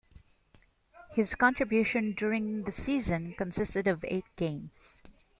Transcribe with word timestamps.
His 1.11 1.35
contribution 1.35 2.13
during 2.15 2.63
the 2.63 2.71
season 2.71 3.35
consisted 3.35 3.85
of 3.85 4.03
eight 4.07 4.25
games. 4.35 4.97